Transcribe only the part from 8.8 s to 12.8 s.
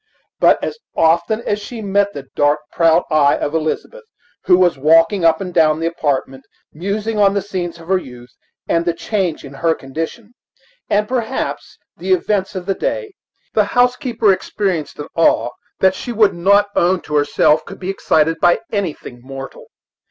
the change in her condition, and perhaps the events of the